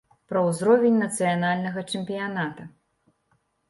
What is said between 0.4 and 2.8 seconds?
узровень нацыянальнага чэмпіяната.